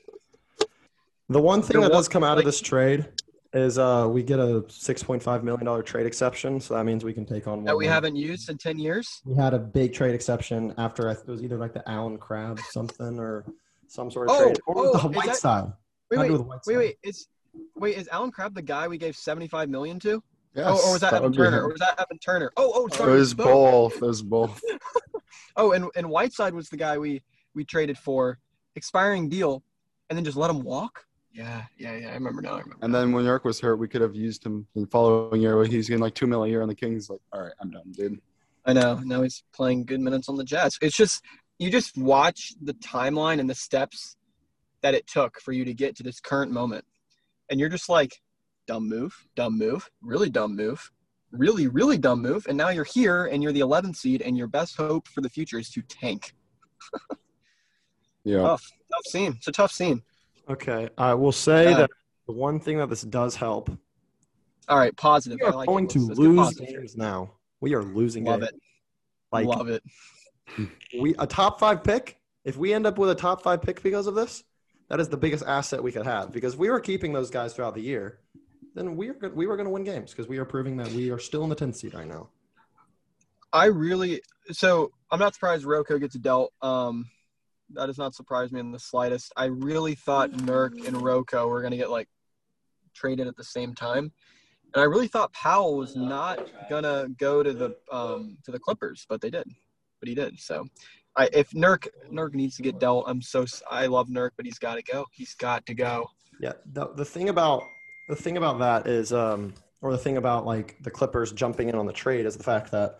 The 1.29 1.41
one 1.41 1.61
thing 1.61 1.73
There 1.79 1.81
that 1.81 1.91
wa- 1.91 1.97
does 1.97 2.07
come 2.07 2.23
out 2.23 2.37
like- 2.37 2.39
of 2.39 2.45
this 2.45 2.61
trade 2.61 3.07
is 3.53 3.77
uh, 3.77 4.07
we 4.09 4.23
get 4.23 4.39
a 4.39 4.63
six 4.69 5.03
point 5.03 5.21
five 5.23 5.43
million 5.43 5.65
dollar 5.65 5.81
trade 5.83 6.05
exception, 6.05 6.59
so 6.59 6.73
that 6.75 6.83
means 6.85 7.03
we 7.03 7.13
can 7.13 7.25
take 7.25 7.47
on. 7.47 7.57
One. 7.57 7.65
That 7.65 7.77
we 7.77 7.85
more. 7.85 7.93
haven't 7.93 8.15
used 8.15 8.49
in 8.49 8.57
ten 8.57 8.77
years. 8.77 9.21
We 9.25 9.35
had 9.35 9.53
a 9.53 9.59
big 9.59 9.93
trade 9.93 10.13
exception 10.15 10.73
after 10.77 11.09
I, 11.09 11.13
it 11.13 11.27
was 11.27 11.41
either 11.43 11.57
like 11.57 11.73
the 11.73 11.87
Allen 11.89 12.17
Crabbe 12.17 12.59
something 12.71 13.17
or 13.19 13.45
some 13.87 14.11
sort 14.11 14.29
of 14.29 14.35
Oh, 14.35 14.43
trade, 14.45 14.59
or 14.67 14.75
oh, 14.77 14.91
the 14.97 15.09
is 15.09 15.15
White 15.15 15.25
that- 15.27 15.35
side. 15.37 15.71
Wait, 16.11 16.19
wait, 16.19 16.31
wait, 16.31 16.39
Whiteside. 16.45 16.77
wait. 16.77 16.97
Is 17.03 17.27
wait 17.75 17.97
is 17.97 18.07
Allen 18.11 18.31
Crabbe 18.31 18.53
the 18.53 18.61
guy 18.61 18.87
we 18.87 18.97
gave 18.97 19.15
seventy 19.15 19.47
five 19.47 19.69
million 19.69 19.99
to? 20.01 20.21
yes, 20.53 20.65
oh, 20.69 20.87
or 20.89 20.91
was 20.93 21.01
that, 21.01 21.13
Evan 21.13 21.33
Turner? 21.33 21.57
him. 21.59 21.63
Or 21.65 21.69
was 21.69 21.79
that 21.79 21.99
Evan 21.99 22.17
Turner? 22.19 22.51
Oh, 22.57 22.71
oh, 22.73 23.05
It 23.07 23.11
was 23.11 23.33
both. 23.33 23.95
It 23.95 24.01
was 24.01 24.21
both. 24.21 24.61
Oh, 25.59 25.71
and 25.71 25.89
and 25.95 26.07
Whiteside 26.09 26.53
was 26.53 26.69
the 26.69 26.77
guy 26.77 26.97
we 26.99 27.21
we 27.55 27.65
traded 27.65 27.97
for 27.97 28.37
expiring 28.75 29.27
deal, 29.27 29.63
and 30.09 30.15
then 30.17 30.23
just 30.23 30.37
let 30.37 30.49
him 30.51 30.61
walk. 30.61 31.05
Yeah, 31.33 31.63
yeah, 31.77 31.95
yeah. 31.95 32.09
I 32.09 32.13
remember 32.13 32.41
now. 32.41 32.55
I 32.55 32.59
remember. 32.59 32.77
And 32.81 32.93
then 32.93 33.11
when 33.11 33.25
York 33.25 33.45
was 33.45 33.59
hurt, 33.59 33.77
we 33.77 33.87
could 33.87 34.01
have 34.01 34.15
used 34.15 34.45
him 34.45 34.67
in 34.75 34.83
the 34.83 34.87
following 34.87 35.41
year. 35.41 35.63
He's 35.65 35.87
getting 35.87 36.01
like 36.01 36.15
two 36.15 36.27
million 36.27 36.49
a 36.49 36.51
year 36.51 36.61
on 36.61 36.67
the 36.67 36.75
Kings. 36.75 37.09
Like, 37.09 37.19
all 37.31 37.41
right, 37.41 37.53
I'm 37.61 37.69
done, 37.69 37.91
dude. 37.91 38.19
I 38.65 38.73
know. 38.73 38.95
Now 39.03 39.21
he's 39.21 39.43
playing 39.53 39.85
good 39.85 39.99
minutes 39.99 40.29
on 40.29 40.35
the 40.35 40.43
Jazz. 40.43 40.77
It's 40.81 40.97
just 40.97 41.23
you 41.59 41.69
just 41.71 41.97
watch 41.97 42.53
the 42.61 42.73
timeline 42.73 43.39
and 43.39 43.49
the 43.49 43.55
steps 43.55 44.15
that 44.81 44.93
it 44.93 45.07
took 45.07 45.39
for 45.39 45.51
you 45.51 45.65
to 45.65 45.73
get 45.73 45.95
to 45.97 46.03
this 46.03 46.19
current 46.19 46.51
moment, 46.51 46.85
and 47.49 47.59
you're 47.59 47.69
just 47.69 47.89
like, 47.89 48.21
dumb 48.67 48.87
move, 48.87 49.15
dumb 49.35 49.57
move, 49.57 49.89
really 50.01 50.29
dumb 50.29 50.55
move, 50.55 50.91
really, 51.31 51.67
really 51.67 51.97
dumb 51.97 52.21
move, 52.21 52.45
and 52.47 52.57
now 52.57 52.69
you're 52.69 52.83
here 52.83 53.25
and 53.25 53.41
you're 53.41 53.53
the 53.53 53.61
11th 53.61 53.95
seed, 53.95 54.21
and 54.21 54.37
your 54.37 54.47
best 54.47 54.75
hope 54.75 55.07
for 55.07 55.21
the 55.21 55.29
future 55.29 55.59
is 55.59 55.69
to 55.71 55.81
tank. 55.83 56.33
Yeah. 58.27 58.41
Tough, 58.41 58.73
tough 58.91 59.05
scene. 59.05 59.35
It's 59.37 59.47
a 59.47 59.53
tough 59.53 59.71
scene. 59.71 60.01
Okay, 60.49 60.89
I 60.97 61.13
will 61.13 61.31
say 61.31 61.65
Yeah. 61.71 61.77
that 61.77 61.89
the 62.27 62.33
one 62.33 62.59
thing 62.59 62.77
that 62.77 62.89
this 62.89 63.01
does 63.01 63.35
help, 63.35 63.69
All 64.69 64.77
right, 64.77 64.95
positive. 64.97 65.39
we 65.41 65.47
I 65.47 65.51
are 65.51 65.55
like 65.55 65.67
going 65.67 65.87
to 65.89 65.99
lose 65.99 66.55
games 66.55 66.95
now. 66.95 67.33
We 67.59 67.73
are 67.73 67.83
losing 67.83 68.25
Love 68.25 68.41
games. 68.41 68.51
it. 68.53 68.61
Like 69.31 69.45
Love 69.47 69.67
it. 69.69 69.83
we 70.99 71.15
a 71.19 71.27
top 71.27 71.59
five 71.59 71.83
pick. 71.83 72.17
If 72.45 72.55
we 72.55 72.73
end 72.73 72.85
up 72.85 72.97
with 72.97 73.09
a 73.09 73.15
top 73.15 73.43
five 73.43 73.61
pick 73.61 73.83
because 73.83 74.07
of 74.07 74.15
this, 74.15 74.43
that 74.89 74.99
is 75.01 75.09
the 75.09 75.17
biggest 75.17 75.43
asset 75.45 75.83
we 75.83 75.91
could 75.91 76.05
have. 76.05 76.31
Because 76.31 76.55
we 76.55 76.69
were 76.69 76.79
keeping 76.79 77.11
those 77.11 77.29
guys 77.29 77.53
throughout 77.53 77.75
the 77.75 77.81
year, 77.81 78.19
then 78.73 78.95
we 78.95 79.09
are 79.09 79.13
good, 79.13 79.35
we 79.35 79.47
were 79.47 79.57
going 79.57 79.65
to 79.65 79.71
win 79.71 79.83
games 79.83 80.11
because 80.11 80.27
we 80.29 80.37
are 80.37 80.45
proving 80.45 80.77
that 80.77 80.89
we 80.91 81.09
are 81.11 81.19
still 81.19 81.43
in 81.43 81.49
the 81.49 81.55
10th 81.55 81.75
seed 81.75 81.93
right 81.93 82.07
now. 82.07 82.29
I 83.51 83.65
really 83.65 84.21
so 84.51 84.91
I'm 85.11 85.19
not 85.19 85.33
surprised 85.33 85.65
Roko 85.65 85.99
gets 85.99 86.15
a 86.15 86.19
dealt. 86.19 86.53
Um, 86.61 87.09
that 87.73 87.87
does 87.87 87.97
not 87.97 88.15
surprise 88.15 88.51
me 88.51 88.59
in 88.59 88.71
the 88.71 88.79
slightest. 88.79 89.31
I 89.35 89.45
really 89.45 89.95
thought 89.95 90.31
Nurk 90.31 90.87
and 90.87 90.97
Roko 90.97 91.49
were 91.49 91.61
gonna 91.61 91.77
get 91.77 91.91
like 91.91 92.07
traded 92.93 93.27
at 93.27 93.35
the 93.35 93.43
same 93.43 93.73
time, 93.75 94.11
and 94.73 94.81
I 94.81 94.85
really 94.85 95.07
thought 95.07 95.33
Powell 95.33 95.77
was 95.77 95.95
not 95.95 96.39
gonna 96.69 97.07
go 97.17 97.43
to 97.43 97.53
the 97.53 97.75
um, 97.91 98.37
to 98.45 98.51
the 98.51 98.59
Clippers, 98.59 99.05
but 99.09 99.21
they 99.21 99.29
did, 99.29 99.47
but 99.99 100.09
he 100.09 100.15
did. 100.15 100.39
So, 100.39 100.67
I 101.15 101.29
if 101.33 101.51
Nurk 101.51 101.87
Nurk 102.11 102.33
needs 102.33 102.55
to 102.57 102.63
get 102.63 102.79
dealt, 102.79 103.05
I'm 103.07 103.21
so 103.21 103.45
I 103.69 103.87
love 103.87 104.07
Nurk, 104.07 104.31
but 104.37 104.45
he's 104.45 104.59
got 104.59 104.75
to 104.75 104.83
go. 104.83 105.05
He's 105.11 105.35
got 105.35 105.65
to 105.65 105.73
go. 105.73 106.09
Yeah, 106.39 106.53
the, 106.71 106.87
the 106.93 107.05
thing 107.05 107.29
about 107.29 107.63
the 108.07 108.15
thing 108.15 108.37
about 108.37 108.59
that 108.59 108.87
is, 108.87 109.11
um, 109.11 109.53
or 109.81 109.91
the 109.91 109.97
thing 109.97 110.17
about 110.17 110.45
like 110.45 110.77
the 110.81 110.91
Clippers 110.91 111.31
jumping 111.31 111.69
in 111.69 111.75
on 111.75 111.85
the 111.85 111.93
trade 111.93 112.25
is 112.25 112.37
the 112.37 112.43
fact 112.43 112.71
that 112.71 112.99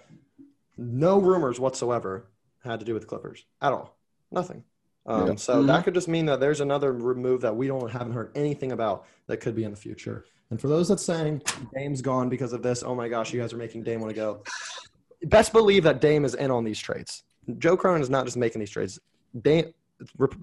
no 0.78 1.20
rumors 1.20 1.60
whatsoever 1.60 2.30
had 2.64 2.80
to 2.80 2.86
do 2.86 2.94
with 2.94 3.04
the 3.04 3.08
Clippers 3.08 3.46
at 3.62 3.74
all, 3.74 3.97
nothing. 4.32 4.64
Um, 5.06 5.28
Yeah. 5.28 5.36
So 5.36 5.64
Mhm. 5.64 5.68
that 5.68 5.84
could 5.86 5.94
just 5.94 6.08
mean 6.08 6.26
that 6.26 6.40
there's 6.40 6.60
another 6.62 6.94
move 6.94 7.42
that 7.42 7.56
we 7.56 7.68
don't 7.68 7.90
haven't 7.92 8.14
heard 8.14 8.32
anything 8.36 8.72
about 8.74 9.06
that 9.28 9.38
could 9.38 9.56
be 9.56 9.64
in 9.64 9.72
the 9.72 9.78
future. 9.78 10.26
And 10.50 10.60
for 10.60 10.68
those 10.68 10.88
that 10.90 11.00
saying 11.00 11.42
Dame's 11.76 12.02
gone 12.02 12.30
because 12.30 12.54
of 12.54 12.62
this, 12.62 12.84
oh 12.84 12.96
my 12.96 13.08
gosh, 13.10 13.34
you 13.34 13.40
guys 13.42 13.54
are 13.54 13.58
making 13.58 13.84
Dame 13.84 14.00
want 14.02 14.12
to 14.12 14.16
go. 14.16 14.44
Best 15.24 15.52
believe 15.54 15.84
that 15.84 16.00
Dame 16.02 16.26
is 16.26 16.36
in 16.36 16.52
on 16.52 16.64
these 16.64 16.80
trades. 16.80 17.24
Joe 17.58 17.76
Cronin 17.78 18.02
is 18.02 18.10
not 18.10 18.26
just 18.26 18.38
making 18.38 18.60
these 18.60 18.70
trades. 18.70 19.00
Dame, 19.42 19.74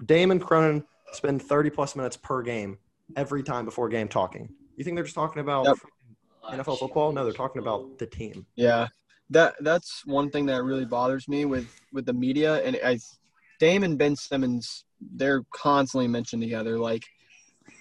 Dame 0.05 0.31
and 0.31 0.41
Cronin 0.41 0.83
spend 1.13 1.41
30 1.41 1.69
plus 1.69 1.95
minutes 1.95 2.17
per 2.17 2.41
game 2.41 2.77
every 3.15 3.41
time 3.43 3.65
before 3.65 3.87
game 3.89 4.07
talking. 4.07 4.49
You 4.75 4.83
think 4.83 4.95
they're 4.95 5.03
just 5.03 5.15
talking 5.15 5.41
about 5.41 5.65
Yep. 5.65 5.77
NFL 6.53 6.77
football? 6.77 7.11
No, 7.11 7.23
they're 7.23 7.33
talking 7.33 7.61
about 7.61 7.97
the 7.97 8.05
team. 8.05 8.45
Yeah, 8.55 8.87
that 9.29 9.55
that's 9.61 10.05
one 10.05 10.29
thing 10.29 10.45
that 10.47 10.63
really 10.63 10.85
bothers 10.85 11.27
me 11.27 11.45
with 11.45 11.67
with 11.93 12.05
the 12.05 12.13
media 12.13 12.61
and 12.63 12.77
I, 12.83 12.99
Dame 13.59 13.83
and 13.83 13.97
Ben 13.97 14.15
Simmons, 14.15 14.85
they're 14.99 15.43
constantly 15.53 16.07
mentioned 16.07 16.41
together. 16.41 16.77
Like 16.77 17.03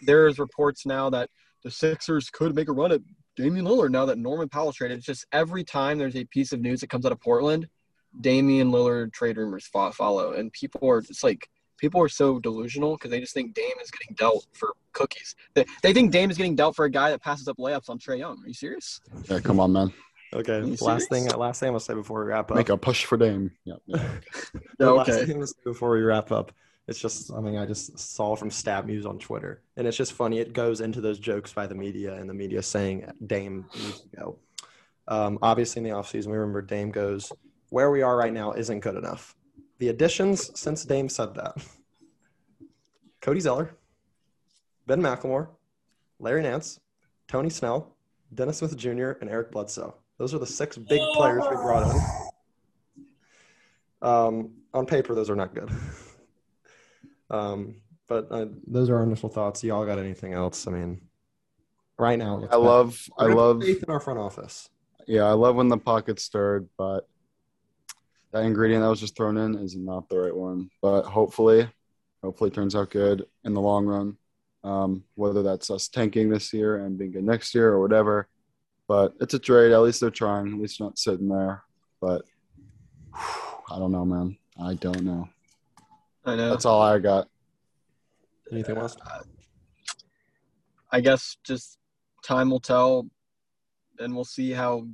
there's 0.02 0.38
reports 0.38 0.86
now 0.86 1.10
that 1.10 1.30
the 1.62 1.70
Sixers 1.70 2.30
could 2.30 2.54
make 2.54 2.68
a 2.68 2.72
run 2.72 2.92
at 2.92 3.00
Damian 3.36 3.66
Lillard 3.66 3.90
now 3.90 4.06
that 4.06 4.18
Norman 4.18 4.48
Powell 4.48 4.72
traded. 4.72 4.98
It's 4.98 5.06
just 5.06 5.26
every 5.32 5.64
time 5.64 5.98
there's 5.98 6.16
a 6.16 6.24
piece 6.24 6.52
of 6.52 6.60
news 6.60 6.80
that 6.80 6.90
comes 6.90 7.04
out 7.04 7.12
of 7.12 7.20
Portland, 7.20 7.68
Damian 8.20 8.70
Lillard 8.70 9.12
trade 9.12 9.36
rumors 9.36 9.66
follow, 9.66 10.32
and 10.32 10.52
people 10.52 10.88
are 10.88 11.00
just 11.00 11.24
like 11.24 11.48
people 11.78 12.00
are 12.00 12.08
so 12.08 12.38
delusional 12.38 12.96
because 12.96 13.10
they 13.10 13.20
just 13.20 13.34
think 13.34 13.54
Dame 13.54 13.78
is 13.82 13.90
getting 13.90 14.14
dealt 14.14 14.46
for 14.52 14.74
cookies. 14.92 15.34
They, 15.54 15.64
they 15.82 15.92
think 15.92 16.12
Dame 16.12 16.30
is 16.30 16.36
getting 16.36 16.54
dealt 16.54 16.76
for 16.76 16.84
a 16.84 16.90
guy 16.90 17.10
that 17.10 17.22
passes 17.22 17.48
up 17.48 17.56
layups 17.58 17.88
on 17.88 17.98
Trae 17.98 18.18
Young. 18.18 18.42
Are 18.42 18.46
you 18.46 18.54
serious? 18.54 19.00
Yeah, 19.28 19.40
come 19.40 19.58
on, 19.58 19.72
man. 19.72 19.92
Okay. 20.34 20.64
you 20.64 20.76
Last 20.80 21.08
thing. 21.08 21.26
Last 21.28 21.60
thing 21.60 21.68
I'm 21.68 21.74
gonna 21.74 21.80
say 21.80 21.94
before 21.94 22.24
we 22.24 22.30
wrap 22.30 22.50
up. 22.50 22.56
Make 22.56 22.68
a 22.68 22.76
push 22.76 23.04
for 23.04 23.16
Dame. 23.16 23.52
Yeah. 23.64 23.74
yeah. 23.86 24.08
The 24.78 24.92
last 24.92 25.08
Okay. 25.08 25.26
thing 25.26 25.36
I'm 25.36 25.46
say 25.46 25.54
before 25.64 25.90
we 25.90 26.02
wrap 26.02 26.32
up. 26.32 26.52
It's 26.86 26.98
just 26.98 27.28
something 27.28 27.56
I 27.56 27.64
just 27.64 27.98
saw 27.98 28.36
from 28.36 28.50
Stab 28.50 28.84
News 28.84 29.06
on 29.06 29.18
Twitter, 29.18 29.62
and 29.78 29.86
it's 29.86 29.96
just 29.96 30.12
funny. 30.12 30.38
It 30.38 30.52
goes 30.52 30.82
into 30.82 31.00
those 31.00 31.18
jokes 31.18 31.50
by 31.50 31.66
the 31.66 31.74
media, 31.74 32.12
and 32.14 32.28
the 32.28 32.34
media 32.34 32.60
saying 32.62 33.10
Dame 33.26 33.64
needs 33.74 34.00
to 34.02 34.08
go. 34.14 34.38
Um, 35.08 35.38
obviously, 35.40 35.80
in 35.80 35.84
the 35.84 35.94
offseason, 35.94 36.26
we 36.26 36.36
remember 36.36 36.60
Dame 36.60 36.90
goes, 36.90 37.32
"Where 37.70 37.90
we 37.90 38.02
are 38.02 38.16
right 38.18 38.32
now 38.32 38.52
isn't 38.52 38.80
good 38.80 38.96
enough." 38.96 39.34
The 39.78 39.88
additions 39.88 40.50
since 40.60 40.84
Dame 40.84 41.08
said 41.08 41.34
that: 41.36 41.56
Cody 43.22 43.40
Zeller, 43.40 43.76
Ben 44.86 45.00
McLemore, 45.00 45.48
Larry 46.18 46.42
Nance, 46.42 46.80
Tony 47.28 47.48
Snell, 47.48 47.96
Dennis 48.34 48.58
Smith 48.58 48.76
Jr., 48.76 49.12
and 49.22 49.30
Eric 49.30 49.52
Bledsoe. 49.52 49.94
Those 50.18 50.32
are 50.34 50.38
the 50.38 50.46
six 50.46 50.76
big 50.76 51.00
players 51.14 51.42
we 51.50 51.56
brought 51.56 51.94
in. 51.94 52.02
Um, 54.00 54.50
on 54.72 54.86
paper, 54.86 55.14
those 55.14 55.30
are 55.30 55.36
not 55.36 55.54
good. 55.54 55.70
um, 57.30 57.76
but 58.06 58.28
uh, 58.30 58.46
those 58.66 58.90
are 58.90 58.96
our 58.96 59.02
initial 59.02 59.28
thoughts. 59.28 59.64
Y'all 59.64 59.86
got 59.86 59.98
anything 59.98 60.32
else? 60.32 60.66
I 60.66 60.70
mean, 60.70 61.00
right 61.98 62.18
now, 62.18 62.46
I 62.50 62.56
love. 62.56 63.00
I 63.18 63.26
love. 63.26 63.62
faith 63.62 63.82
in 63.82 63.90
our 63.90 64.00
front 64.00 64.18
office. 64.18 64.68
Yeah, 65.06 65.24
I 65.24 65.32
love 65.32 65.56
when 65.56 65.68
the 65.68 65.78
pocket 65.78 66.20
stirred, 66.20 66.68
but 66.78 67.08
that 68.32 68.44
ingredient 68.44 68.82
that 68.82 68.88
was 68.88 69.00
just 69.00 69.16
thrown 69.16 69.36
in 69.36 69.56
is 69.56 69.76
not 69.76 70.08
the 70.08 70.18
right 70.18 70.36
one. 70.36 70.70
But 70.82 71.02
hopefully, 71.02 71.68
hopefully 72.22 72.50
it 72.50 72.54
turns 72.54 72.74
out 72.76 72.90
good 72.90 73.24
in 73.44 73.54
the 73.54 73.60
long 73.60 73.86
run. 73.86 74.16
Um, 74.62 75.04
whether 75.14 75.42
that's 75.42 75.70
us 75.70 75.88
tanking 75.88 76.30
this 76.30 76.52
year 76.52 76.76
and 76.76 76.96
being 76.96 77.12
good 77.12 77.24
next 77.24 77.54
year 77.54 77.68
or 77.68 77.80
whatever. 77.80 78.28
But 78.86 79.14
it's 79.20 79.34
a 79.34 79.38
trade. 79.38 79.72
At 79.72 79.80
least 79.80 80.00
they're 80.00 80.10
trying. 80.10 80.52
At 80.52 80.60
least 80.60 80.80
not 80.80 80.98
sitting 80.98 81.28
there. 81.28 81.62
But 82.00 82.22
I 83.14 83.78
don't 83.78 83.92
know, 83.92 84.04
man. 84.04 84.36
I 84.60 84.74
don't 84.74 85.02
know. 85.02 85.28
I 86.24 86.36
know. 86.36 86.50
That's 86.50 86.64
all 86.64 86.80
I 86.82 86.98
got. 86.98 87.28
Anything 88.52 88.76
else? 88.76 88.96
Uh, 89.04 89.22
I 90.92 91.00
guess 91.00 91.36
just 91.44 91.78
time 92.24 92.50
will 92.50 92.60
tell, 92.60 93.08
and 93.98 94.14
we'll 94.14 94.24
see 94.24 94.52
how 94.52 94.86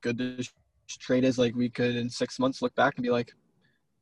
good 0.00 0.18
this 0.18 0.52
trade 0.88 1.24
is. 1.24 1.38
Like 1.38 1.54
we 1.54 1.68
could 1.68 1.96
in 1.96 2.08
six 2.08 2.38
months 2.38 2.62
look 2.62 2.74
back 2.74 2.94
and 2.96 3.02
be 3.02 3.10
like, 3.10 3.32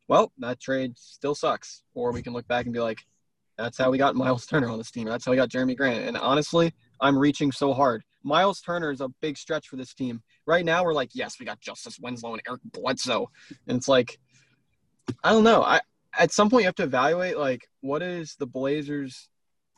"Well, 0.08 0.32
that 0.38 0.60
trade 0.60 0.98
still 0.98 1.34
sucks," 1.34 1.82
or 1.94 2.12
we 2.12 2.22
can 2.22 2.32
look 2.32 2.46
back 2.48 2.66
and 2.66 2.72
be 2.72 2.80
like, 2.80 2.98
"That's 3.56 3.78
how 3.78 3.90
we 3.90 3.98
got 3.98 4.14
Miles 4.14 4.46
Turner 4.46 4.68
on 4.68 4.78
this 4.78 4.90
team. 4.90 5.08
That's 5.08 5.24
how 5.24 5.30
we 5.30 5.36
got 5.36 5.48
Jerami 5.48 5.76
Grant." 5.76 6.04
And 6.04 6.16
honestly, 6.16 6.74
I'm 7.00 7.18
reaching 7.18 7.52
so 7.52 7.72
hard. 7.72 8.04
Miles 8.22 8.60
Turner 8.60 8.90
is 8.90 9.00
a 9.00 9.08
big 9.20 9.36
stretch 9.36 9.68
for 9.68 9.76
this 9.76 9.94
team. 9.94 10.22
Right 10.46 10.64
now, 10.64 10.84
we're 10.84 10.94
like, 10.94 11.10
"Yes, 11.14 11.38
we 11.38 11.46
got 11.46 11.60
Justice 11.60 11.98
Winslow 12.00 12.32
and 12.32 12.42
Eric 12.46 12.60
Bledsoe," 12.64 13.30
and 13.66 13.76
it's 13.76 13.88
like, 13.88 14.18
I 15.24 15.32
don't 15.32 15.44
know. 15.44 15.62
I 15.62 15.80
at 16.18 16.32
some 16.32 16.50
point 16.50 16.62
you 16.62 16.66
have 16.66 16.74
to 16.76 16.82
evaluate 16.82 17.38
like 17.38 17.68
what 17.80 18.02
is 18.02 18.34
the 18.38 18.46
Blazers 18.46 19.28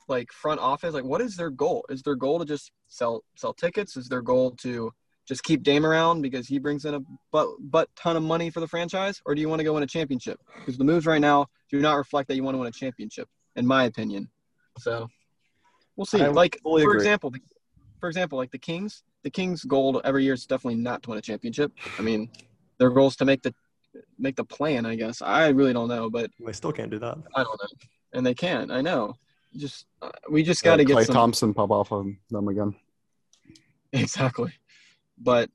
like 0.09 0.33
front 0.33 0.61
office 0.61 0.95
like 0.95 1.05
what 1.05 1.21
is 1.21 1.37
their 1.37 1.51
goal? 1.51 1.85
Is 1.89 2.03
their 2.03 2.17
goal 2.17 2.39
to 2.39 2.45
just 2.45 2.73
sell 2.89 3.25
sell 3.37 3.55
tickets? 3.55 3.97
Is 3.97 4.09
their 4.09 4.23
goal 4.23 4.53
to 4.63 4.93
just 5.29 5.45
keep 5.45 5.63
Dame 5.63 5.87
around 5.87 6.23
because 6.23 6.49
he 6.49 6.59
brings 6.59 6.85
in 6.85 6.95
a 6.95 7.01
but 7.31 7.49
but 7.61 7.89
ton 7.95 8.17
of 8.17 8.23
money 8.23 8.51
for 8.51 8.61
the 8.61 8.67
franchise? 8.67 9.21
Or 9.27 9.35
do 9.35 9.41
you 9.41 9.49
want 9.49 9.61
to 9.61 9.65
go 9.65 9.75
win 9.75 9.83
a 9.83 9.87
championship? 9.87 10.41
Because 10.57 10.79
the 10.79 10.85
moves 10.85 11.07
right 11.07 11.21
now 11.21 11.47
do 11.71 11.81
not 11.81 11.95
reflect 11.95 12.29
that 12.29 12.37
you 12.37 12.43
want 12.43 12.55
to 12.55 12.59
win 12.59 12.69
a 12.69 12.73
championship 12.73 13.29
in 13.57 13.67
my 13.67 13.85
opinion. 13.85 14.29
So 14.79 15.09
we'll 15.97 16.07
see. 16.07 16.21
I 16.21 16.29
like 16.29 16.59
for 16.63 16.81
agree. 16.81 16.97
example 16.97 17.31
the, 17.31 17.41
for 18.00 18.09
example 18.09 18.38
like 18.38 18.50
the 18.50 18.59
Kings 18.59 19.02
the 19.23 19.30
Kings 19.30 19.64
goal 19.64 20.00
every 20.04 20.25
year 20.25 20.35
is 20.35 20.47
definitely 20.47 20.80
not 20.80 21.02
to 21.02 21.11
win 21.11 21.19
a 21.19 21.23
championship 21.23 21.73
I 21.99 22.02
mean 22.02 22.30
their 22.78 22.90
goal 22.90 23.09
is 23.09 23.16
to 23.16 23.25
make 23.25 23.42
the 23.42 23.54
make 24.19 24.37
the 24.37 24.45
plan 24.45 24.87
I 24.87 24.95
guess 24.95 25.23
I 25.23 25.49
really 25.49 25.73
don't 25.73 25.88
know 25.88 26.11
but 26.11 26.30
They 26.45 26.52
still 26.52 26.73
can't 26.73 26.90
do 26.90 26.99
that. 26.99 27.19
I 27.35 27.42
don't 27.42 27.61
know 27.61 27.69
and 28.12 28.26
they 28.26 28.35
can't. 28.35 28.71
I 28.71 28.80
know 28.80 29.14
just 29.57 29.87
uh, 30.02 30.11
we 30.30 30.42
just 30.42 30.62
got 30.62 30.76
to 30.76 30.85
get 30.85 30.97
Klay 30.97 31.07
some 31.07 31.14
Thompson 31.14 31.54
pop 31.54 31.71
off 31.71 31.92
of 31.92 32.07
them 32.30 32.49
again. 32.49 32.75
Exactly. 33.92 34.52
But 35.19 35.50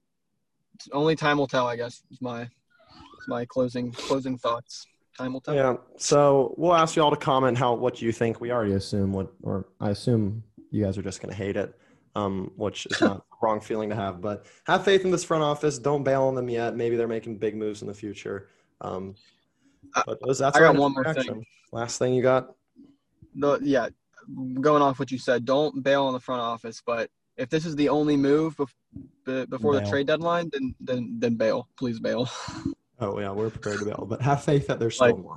only 0.91 1.15
time 1.15 1.37
will 1.37 1.47
tell, 1.47 1.67
I 1.67 1.77
guess, 1.77 2.03
is 2.11 2.21
my 2.21 2.41
is 2.41 3.27
my 3.29 3.45
closing 3.45 3.93
closing 3.93 4.37
thoughts. 4.37 4.85
Time 5.17 5.31
will 5.31 5.39
tell. 5.39 5.55
Yeah. 5.55 5.77
So 5.95 6.53
we'll 6.57 6.75
ask 6.75 6.97
you 6.97 7.01
all 7.01 7.11
to 7.11 7.15
comment 7.15 7.57
how 7.57 7.75
what 7.75 8.01
you 8.01 8.11
think. 8.11 8.41
We 8.41 8.51
already 8.51 8.73
assume 8.73 9.13
what, 9.13 9.31
or 9.41 9.67
I 9.79 9.91
assume 9.91 10.43
you 10.69 10.83
guys 10.83 10.97
are 10.97 11.01
just 11.01 11.21
going 11.21 11.29
to 11.29 11.35
hate 11.35 11.55
it, 11.55 11.73
um, 12.15 12.51
which 12.55 12.85
is 12.87 12.99
not 13.01 13.17
the 13.17 13.35
wrong 13.41 13.59
feeling 13.61 13.89
to 13.89 13.95
have. 13.95 14.21
But 14.21 14.45
have 14.65 14.83
faith 14.85 15.03
in 15.05 15.11
this 15.11 15.23
front 15.23 15.43
office. 15.43 15.77
Don't 15.79 16.03
bail 16.03 16.23
on 16.23 16.35
them 16.35 16.49
yet. 16.49 16.75
Maybe 16.75 16.95
they're 16.95 17.07
making 17.07 17.37
big 17.37 17.55
moves 17.55 17.81
in 17.81 17.87
the 17.87 17.93
future. 17.93 18.49
Um, 18.81 19.15
I- 19.95 20.03
but 20.05 20.19
those, 20.25 20.39
that's 20.39 20.57
I 20.57 20.61
got 20.61 20.75
one 20.75 20.93
more 20.93 21.13
thing. 21.13 21.45
Last 21.71 21.97
thing 21.99 22.13
you 22.13 22.21
got? 22.23 22.53
The 23.35 23.59
yeah, 23.61 23.89
going 24.61 24.81
off 24.81 24.97
what 24.99 25.11
you 25.11 25.17
said, 25.17 25.45
don't 25.45 25.83
bail 25.83 26.05
on 26.05 26.13
the 26.13 26.19
front 26.19 26.41
office. 26.41 26.81
But 26.85 27.09
if 27.37 27.49
this 27.49 27.65
is 27.65 27.75
the 27.75 27.89
only 27.89 28.15
move 28.15 28.55
bef- 28.55 28.69
be- 29.25 29.45
before 29.45 29.73
the 29.75 29.85
trade 29.85 30.07
deadline, 30.07 30.49
then 30.53 30.73
then 30.79 31.17
then 31.19 31.35
bail. 31.35 31.67
Please 31.77 31.99
bail. 31.99 32.29
Oh 32.97 33.19
yeah, 33.19 33.29
we're 33.31 33.49
prepared 33.49 33.79
to 33.79 33.85
bail, 33.85 34.05
but 34.09 34.21
have 34.21 34.41
faith 34.45 34.67
that 34.67 34.79
there's 34.79 34.95
still 34.95 35.07
Like- 35.07 35.17
more. 35.17 35.35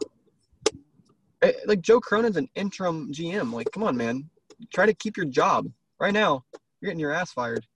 Eh, 1.43 1.53
like 1.67 1.81
Joe 1.81 1.99
Cronin's 1.99 2.37
an 2.37 2.49
interim 2.55 3.13
GM. 3.13 3.53
Like, 3.53 3.67
come 3.73 3.83
on, 3.83 3.97
man. 3.97 4.31
Try 4.73 4.87
to 4.87 4.95
keep 4.95 5.17
your 5.17 5.27
job. 5.27 5.67
Right 5.99 6.13
now, 6.15 6.45
you're 6.81 6.91
getting 6.91 7.01
your 7.01 7.13
ass 7.13 7.33
fired. 7.33 7.67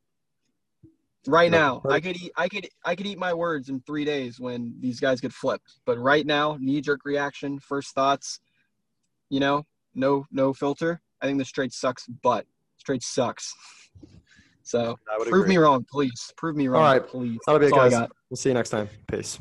Right 1.29 1.51
now, 1.51 1.83
I 1.89 2.01
could 2.01 2.17
eat, 2.17 2.33
I 2.37 2.49
could, 2.49 2.69
I 2.85 2.97
could 2.97 3.07
eat 3.07 3.19
my 3.19 3.33
words 3.33 3.69
in 3.69 3.81
three 3.81 4.05
days 4.05 4.41
when 4.41 4.75
these 4.81 4.99
guys 4.99 5.21
get 5.21 5.33
flipped. 5.33 5.79
But 5.87 5.99
right 5.99 6.27
now, 6.27 6.57
knee 6.61 6.81
jerk 6.81 7.05
reaction, 7.05 7.61
first 7.61 7.95
thoughts, 7.95 8.41
you 9.31 9.39
know, 9.39 9.65
no, 9.95 10.27
no 10.33 10.53
filter. 10.53 11.01
I 11.21 11.27
think 11.27 11.39
this 11.39 11.53
trade 11.53 11.73
sucks, 11.73 12.07
but 12.23 12.45
this 12.77 12.83
trade 12.83 13.03
sucks. 13.05 13.55
So 14.65 14.97
prove 15.29 15.45
agree. 15.45 15.49
me 15.51 15.57
wrong, 15.59 15.87
please. 15.91 16.33
Prove 16.37 16.57
me 16.57 16.69
wrong, 16.69 16.83
All 16.83 16.93
right. 16.93 17.07
please. 17.07 17.39
That'll 17.47 17.61
be 17.61 17.67
it, 17.67 17.73
guys. 17.73 18.09
We'll 18.31 18.37
see 18.37 18.51
you 18.51 18.55
next 18.55 18.71
time. 18.71 18.89
Peace. 19.07 19.39